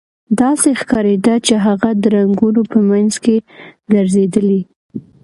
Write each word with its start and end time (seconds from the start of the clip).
داسې 0.41 0.69
ښکاریده 0.79 1.35
چې 1.45 1.53
هغه 1.65 1.89
د 2.01 2.03
رنګونو 2.15 2.61
په 2.71 2.77
مینځ 2.89 3.13
کې 3.23 3.37
ګرځیدلې 3.93 4.61